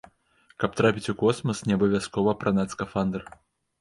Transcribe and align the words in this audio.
Каб 0.61 0.71
трапіць 0.79 1.11
у 1.13 1.15
космас, 1.23 1.61
не 1.73 1.77
абавязкова 1.81 2.35
апранаць 2.37 2.69
скафандр! 2.77 3.21